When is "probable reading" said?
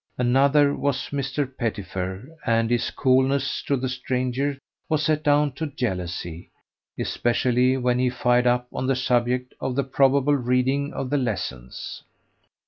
9.83-10.91